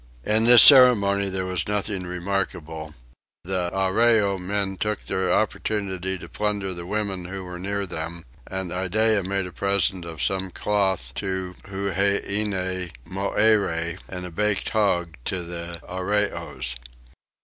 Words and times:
In 0.25 0.45
this 0.45 0.63
ceremony 0.63 1.29
there 1.29 1.45
was 1.45 1.67
nothing 1.67 2.07
remarkable: 2.07 2.95
the 3.43 3.69
Arreoy 3.71 4.39
men 4.39 4.75
took 4.77 5.01
their 5.05 5.31
opportunity 5.31 6.17
to 6.17 6.27
plunder 6.27 6.73
the 6.73 6.87
women 6.87 7.25
who 7.25 7.43
were 7.43 7.59
near 7.59 7.85
them, 7.85 8.23
and 8.47 8.71
Iddeah 8.71 9.21
made 9.21 9.45
a 9.45 9.51
present 9.51 10.03
of 10.03 10.19
some 10.19 10.49
cloth 10.49 11.11
to 11.17 11.53
Huheine 11.65 12.89
Moyere, 13.05 13.99
and 14.09 14.25
a 14.25 14.31
baked 14.31 14.69
hog 14.69 15.17
to 15.25 15.43
the 15.43 15.79
Arreoys. 15.87 16.75